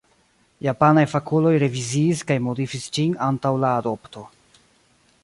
[0.67, 4.29] Japanaj fakuloj reviziis kaj modifis ĝin antaŭ la adopto.